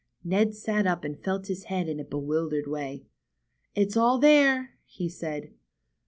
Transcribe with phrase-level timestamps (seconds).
[0.23, 3.05] Ned sat up and felt his head in a bewildered way.
[3.75, 5.53] It's all there," he said.